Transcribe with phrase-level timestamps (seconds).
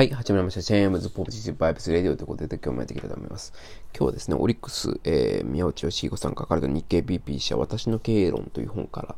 [0.00, 0.62] はい、始まりました。
[0.62, 3.52] チェーンムズポジティブバイブスレディオということで、今日もやっていきたいと思います。
[3.94, 9.14] 今日はですね、オリックス、えー、宮内義彦さんが書かれた日経 BP 社、私の経営論という本から、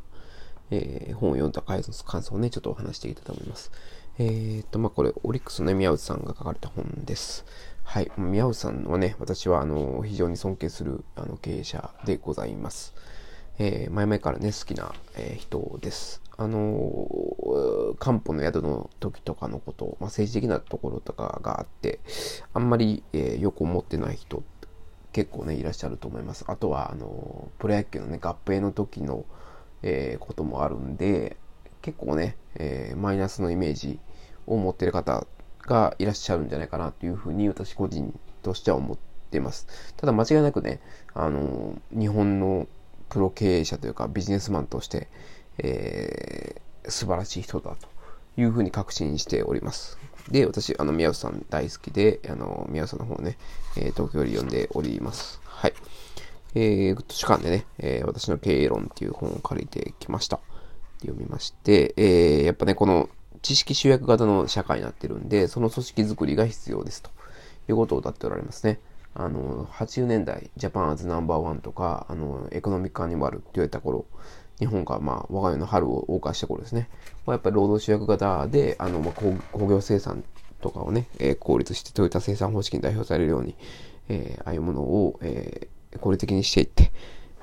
[0.71, 1.81] えー、本を読んだ感
[2.21, 3.71] 想をね、ちょっとお話していきたいと思います。
[4.19, 7.45] えー、っと、まあ、これ、オリックスの、ね、宮内さんが書かれた本です。
[7.85, 12.93] はい、宮内さんはね、私は、あの、非常に尊敬する、あの、経営者でございます。
[13.59, 16.21] えー、前々からね、好きな、えー、人です。
[16.37, 21.99] あの、漢方の宿の時とかのこと、まあ、政治的なところとかがあって、
[22.53, 24.43] あんまり、えー、よく思ってない人
[25.13, 26.43] 結構ね、いらっしゃると思います。
[26.47, 29.25] あとは、あの、プロ野球のね、合併の時の、
[29.83, 31.37] えー、こともあるんで、
[31.83, 33.99] 結構ね、えー、マイナスのイメージ
[34.47, 35.27] を持ってる方
[35.61, 38.97] がいらっしゃるんじゃないかなというふうに私個人としては思っ
[39.29, 39.93] てます。
[39.97, 40.81] ただ間違いなくね、
[41.13, 42.67] あの、日本の
[43.13, 45.07] プロ経営者というかビジネスマンとして、
[45.59, 47.87] えー、素晴らしい人だと
[48.41, 49.99] いうふうに確信しております。
[50.31, 53.37] で、私、あの、宮内さん大好きで、あの、宮内さんの方ね、
[53.77, 55.39] えー、東京より読んでおります。
[55.43, 55.73] はい。
[56.55, 60.39] えー、図書館でね、えー、私の経営論っていう本を借りてきました。
[61.01, 63.09] 読みまして、えー、やっぱね、この
[63.43, 67.11] 知識集約型の社会になってるんで、その組織づくりが必要ですと
[67.69, 68.79] いうことを歌っておられますね。
[69.15, 74.05] あの、80年代、ジャパンアズナンバーワンとか、あの、エコノミックアニマルって言われた頃、
[74.59, 76.89] 日本が、まあ、我が家の春を謳歌した頃ですね。
[77.25, 80.23] まあ、やっぱり労働主役型で、あの、まあ、工業生産
[80.61, 83.55] とかをね、えー、効率してトヨタ生産方式に代表されるように、
[84.09, 86.91] えー、ああいうものを、えー、効率的にしていって、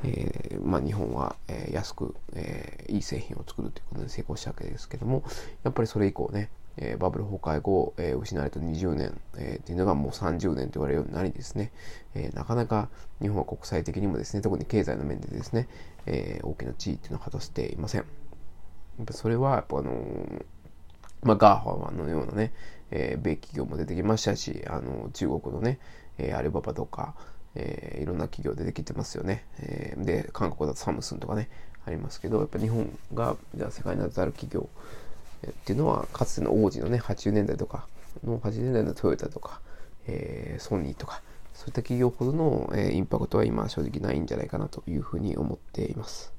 [0.02, 5.22] えー、まあ、日本は、えー、安く、えー、いい製品を作るということで成功したわけですけども、
[5.62, 6.50] やっぱりそれ以降ね、
[6.81, 11.72] えバブル崩壊後、え失われた20年、えっていうのがもう30年と言われるようになりですね、
[12.14, 12.89] えなかなか
[13.20, 15.69] 日本は国際的にもですね、特に経済の面でですね、
[16.06, 18.00] え大きな地位っていうのを果たしていません。
[18.00, 18.06] や
[19.03, 19.92] っぱそれは、やっぱあの
[21.22, 22.53] まあ、 GAFA のようなね、
[22.91, 25.78] え米企業も出てきましたし、あの中国のね、
[26.19, 27.15] えアリババとか、
[27.55, 29.44] え、いろんな企業出てきてますよね。
[29.59, 31.49] え、で、韓国だとサムスンとかね、
[31.84, 34.69] ありますけど、やっぱ日本が、じゃあ世界に名だたる企業、
[35.49, 37.87] っていうのは、かつての往時のね、80年代とか
[38.25, 39.61] の、80年代のトヨタとか、
[40.06, 41.23] えー、ソニーとか、
[41.55, 46.33] そういった企業ほどの、えー、インパクトは今正直ないんじゃないかなというふうに思っています。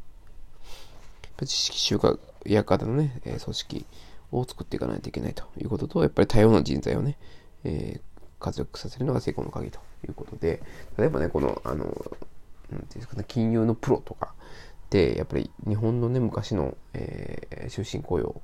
[1.46, 2.00] 知識集
[2.46, 3.86] 約型のね、えー、組織
[4.32, 7.18] を作っていかないといけないということと、やっぱり多様な人材をね、
[7.64, 10.62] えー、活躍させるのが成功の鍵ということで、
[10.98, 11.98] 例えばね、この、あの、なんてい
[12.72, 14.34] うんですかね、金融のプロとか
[14.86, 18.42] って、やっぱり日本のね、昔の、えー、終身雇用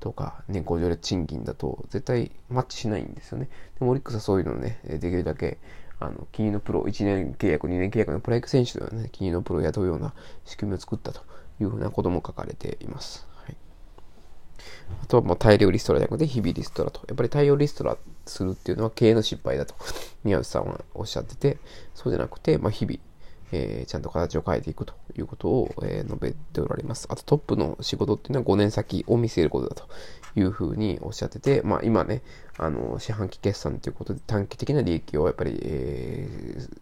[0.00, 3.48] とか年功序列賃金だと絶対マッチしないんですよね。
[3.78, 5.58] でもオリックスはそういうのをね、できるだけ
[6.00, 10.12] あの金融のプロ、1年契約、2年契約のプロ野球選手ではね、金融のプロを雇うような
[10.44, 11.22] 仕組みを作ったと
[11.60, 13.26] いうふうなことも書かれています。
[13.36, 13.56] はい、
[15.02, 17.00] あとはもう大量リストラじゃなくて日々リストラと。
[17.08, 19.74] やっぱり大量リストラするっていうのは経営の失敗だと
[20.24, 21.58] 宮内さんはおっしゃってて、
[21.94, 22.98] そうじゃなくて、まあ、日々
[23.54, 27.06] えー、ちゃんと形を変えていくということを、えー、述べておられます。
[27.08, 29.86] あとトップの仕事っていうのは5年先を見据えることだと
[30.34, 32.22] いうふうにおっしゃってて、まあ今ね、
[32.58, 36.78] あの、四半期決算ということで短期的な利益をやっぱり、えー、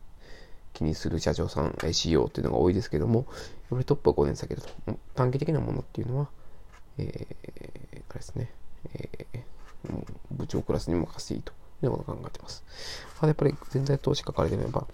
[0.72, 3.26] 気にする社長さん、CEO っていうのが多いですけども、やっ
[3.70, 4.70] ぱりトップは5年先だと。
[5.14, 6.28] 短期的なものっていうのは、
[6.96, 8.50] えー、あれですね、
[8.94, 9.44] えー、
[10.30, 12.64] 部長クラスに任せていいというようなことを考えてます。
[13.20, 14.86] あやっぱり全体投資書かれてれば、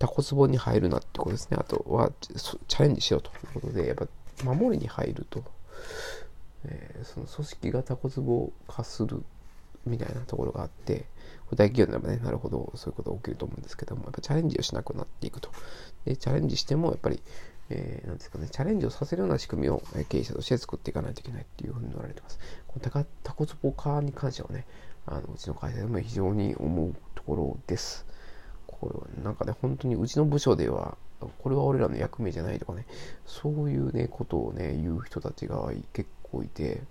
[0.00, 1.58] タコツボに入るなってことですね。
[1.60, 4.06] あとは、チャレンジしろということで、やっぱ、
[4.42, 5.44] 守りに入ると、
[6.64, 9.22] えー、その組織がタコツボ化する
[9.84, 11.04] みたいなところがあって、
[11.44, 15.50] これ大企業にならばね、なるほど、そういうことが起きると思うんですけども、やっぱチャレンジをしなくなっていくと。
[16.06, 17.22] で、チャレンジしても、やっぱり、
[17.68, 22.38] えー、なんですかね、チャレンジをさせるような仕組みを経営者として作っていかないといけないっていうふうに言われてます。
[22.66, 24.66] このタコツボ化に関してはね、
[25.04, 28.06] あのうちの会社でも非常に思うところです。
[28.80, 32.86] これはなんかね、本当にうちの部署では、これは俺らの役目じゃないとかね、
[33.26, 36.82] そういうね、ことをね、言う人たちが結構いて、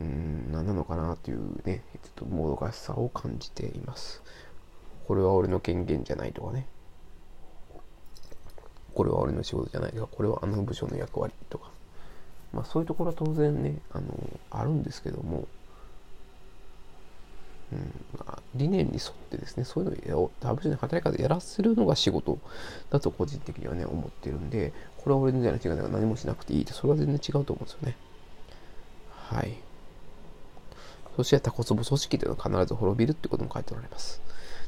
[0.00, 4.22] うん、何なのかなというね、ちょっともどかしさを感じています。
[5.08, 6.66] これは俺の権限じゃないとかね、
[8.94, 11.70] これは俺の仕事じゃないとか、これはあの部署の役割とか、
[12.52, 14.06] まあそういうところは当然ね、あの、
[14.50, 15.48] あるんですけども、
[17.72, 17.78] うん
[18.18, 22.38] まあ、理念に沿ってですね、そういうのを他部署で働き方やらせるのが仕事
[22.90, 27.96] だと個人的にはね、思ってるんで、これは俺のじゃない違うから何もしなくていいって、それは全然違うと思うんですよね。
[29.10, 29.54] はい。
[31.16, 34.22] そしてタコツボ組織というのは必ず滅びるってことも書いておられます。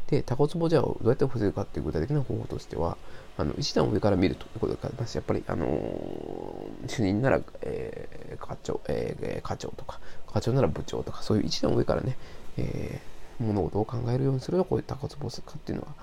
[0.08, 2.99] で、タコツボじゃあどうやって防ぐかっていう具体的な方法としては、
[3.38, 5.14] あの、一段上から見るということがあります。
[5.14, 10.00] やっぱり、あのー、主任なら、えー、課長、えー、課長とか、
[10.31, 12.19] 課長なら部長とか、そういう一段上からね、
[12.58, 15.94] えー、物事を考えるようにすると、こういった骨ス化っていうのは、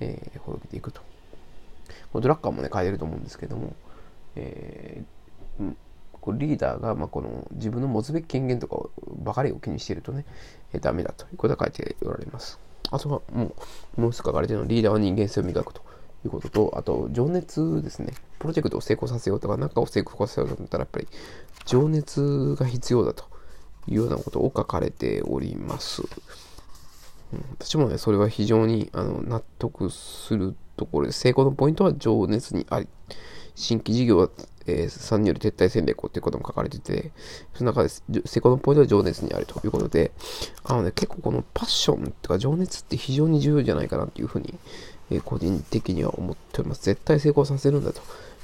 [0.00, 1.00] えー、滅びていくと。
[2.14, 3.74] ドラッカーもね、書いてると思うんですけども、
[4.36, 5.74] えー、
[6.20, 8.88] こリーダーが、まあ、この自分の持つべき権限とか
[9.22, 10.24] ばかりを気にしているとね、
[10.72, 12.58] えー、ダメだということが書いておられます。
[12.90, 13.54] あとはも
[13.96, 15.82] う、もう一つ書かれてるのはリーダーは人間性を磨くと
[16.24, 18.14] いうことと、あと情熱ですね。
[18.38, 21.08] プロジェクトを成功させようとか、何かを成功させようと思ったら、やっぱり
[21.64, 23.24] 情熱が必要だと
[23.86, 26.02] いうようなことを書かれております。
[27.58, 32.88] 私もね、それは非常にあの納得するところで、成功のポイントは情熱にあり、
[33.54, 34.28] 新規事業は、
[34.66, 37.12] えー、参入より撤退戦略をということも書かれてて、
[37.54, 37.88] その中で
[38.24, 40.12] 成功のポイントは情熱にあるということで、
[40.64, 44.54] あのね、結構このパッションとか情熱って非常に重要じゃないかなというふうに、
[45.10, 46.82] えー、個人的には思っております。
[46.84, 48.00] 絶対成功させるんだと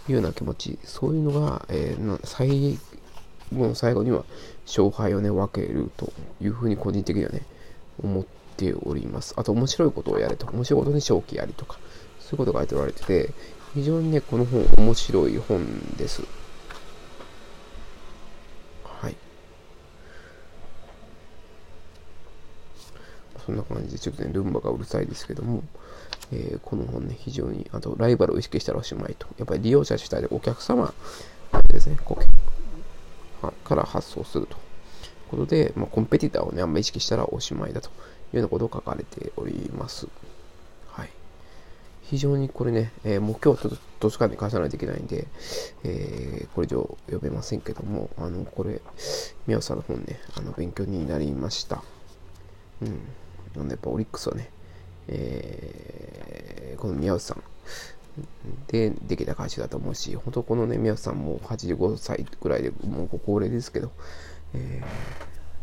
[0.09, 2.79] いうような気持ち、そういうのが、えー、最
[3.53, 4.25] 後の最後には
[4.67, 7.43] 勝敗をね、分けるというふうに個人的にはね、
[8.03, 9.35] 思ってております。
[9.37, 10.53] あと面白いことをやれとか。
[10.53, 11.79] 面白いことに正気ありとか、
[12.21, 13.31] そういうことが書いておられてて、
[13.75, 15.67] 非常にね、この本面白い本
[15.97, 16.23] です。
[18.85, 19.17] はい。
[23.45, 25.63] そんな感じで、ちょっとね、ルンバがうるさいですけども、
[26.33, 29.27] えー、この本ね、非常に、あと、ライバルを意識したらおしまいと。
[29.39, 30.93] やっぱり利用者主体でお客様
[31.69, 31.97] ですね、
[33.65, 34.66] から発想すると。
[35.27, 37.91] ことで、まあ、コンペティターをね、あんま意識したらおしまいだとい
[38.35, 40.09] うようなことを書かれております。
[40.89, 41.11] はい。
[42.03, 45.27] 非常にこれね、えー、目標と図書館に返さないといけないんで、
[45.85, 48.81] えー、これ以上読めませんけども、あの、これ、
[49.47, 51.83] 宮尾さんの本ね、あの、勉強になりました。
[52.83, 53.01] うん。
[53.57, 54.51] なんで、やっぱオリックスはね、
[55.09, 57.43] えー、この宮内さん
[58.69, 63.93] でできた会社だと思うし、本当このね、宮内さんも85歳ぐらいでもうご高齢ですけど、
[64.55, 64.83] え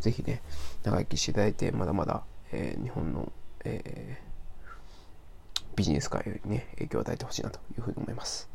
[0.00, 0.42] ー、ぜひね、
[0.82, 3.32] 長生きしていただいて、まだまだ、えー、日本の、
[3.64, 8.48] えー、ビジネス界にね、影響を与えてほしいなというふうに思います。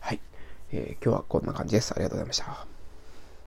[0.00, 0.20] はい。
[0.72, 1.92] えー、今日はこんな感じです。
[1.92, 2.75] ありがとうございました。